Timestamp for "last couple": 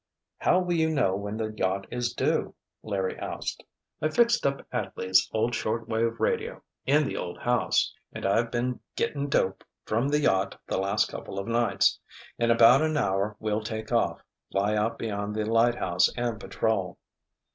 10.79-11.37